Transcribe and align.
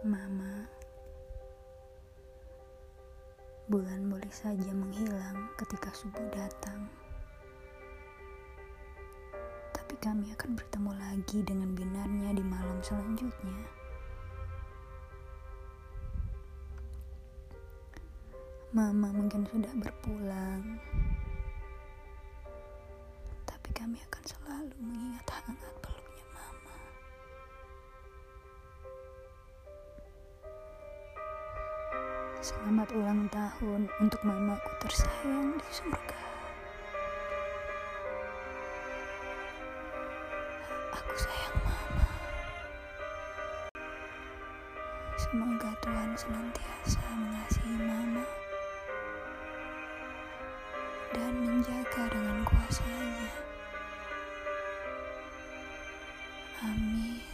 Mama, 0.00 0.64
bulan 3.68 4.08
boleh 4.08 4.32
saja 4.32 4.72
menghilang 4.72 5.52
ketika 5.60 5.92
subuh 5.92 6.24
datang. 6.32 6.88
Tapi 9.76 10.00
kami 10.00 10.32
akan 10.32 10.56
bertemu 10.56 10.92
lagi 10.96 11.44
dengan 11.44 11.76
binarnya 11.76 12.32
di 12.32 12.40
malam 12.40 12.80
selanjutnya. 12.80 13.60
Mama 18.72 19.12
mungkin 19.12 19.44
sudah 19.52 19.74
berpulang, 19.84 20.80
tapi 23.44 23.68
kami 23.76 24.00
akan 24.08 24.24
selalu 24.24 24.76
mengingat 24.80 25.28
hangat 25.28 25.76
Selamat 32.40 32.88
ulang 32.96 33.28
tahun 33.28 33.84
untuk 34.00 34.24
mamaku 34.24 34.72
tersayang 34.80 35.60
di 35.60 35.68
surga. 35.76 36.20
Aku 40.96 41.14
sayang 41.20 41.58
mama. 41.68 42.08
Semoga 45.20 45.68
Tuhan 45.84 46.10
senantiasa 46.16 47.04
mengasihi 47.12 47.76
mama 47.76 48.24
dan 51.12 51.32
menjaga 51.44 52.08
dengan 52.08 52.40
kuasanya. 52.48 53.32
Amin. 56.64 57.29